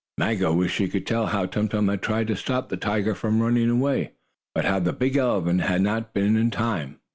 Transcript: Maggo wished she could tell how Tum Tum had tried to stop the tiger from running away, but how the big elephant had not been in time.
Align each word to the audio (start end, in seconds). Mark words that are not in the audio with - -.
Maggo 0.17 0.51
wished 0.51 0.73
she 0.77 0.87
could 0.87 1.05
tell 1.05 1.27
how 1.27 1.45
Tum 1.45 1.67
Tum 1.67 1.87
had 1.87 2.01
tried 2.01 2.25
to 2.29 2.35
stop 2.35 2.69
the 2.69 2.75
tiger 2.75 3.13
from 3.13 3.39
running 3.39 3.69
away, 3.69 4.13
but 4.55 4.65
how 4.65 4.79
the 4.79 4.93
big 4.93 5.15
elephant 5.15 5.61
had 5.61 5.83
not 5.83 6.11
been 6.11 6.35
in 6.35 6.49
time. 6.49 6.97